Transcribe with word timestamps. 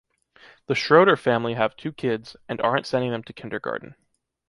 The 0.65 0.73
Schröder 0.73 1.15
family 1.15 1.53
have 1.53 1.75
two 1.75 1.91
kids, 1.93 2.35
and 2.49 2.59
aren’t 2.59 2.87
sending 2.87 3.11
them 3.11 3.21
to 3.21 3.33
kindergarten. 3.33 3.93